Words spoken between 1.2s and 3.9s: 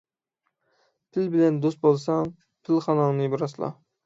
بىلەن دوست بولساڭ، پىلخاناڭنى راسلا.